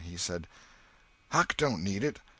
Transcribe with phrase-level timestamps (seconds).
[0.03, 0.47] He said:
[1.29, 2.17] "Huck don't need it.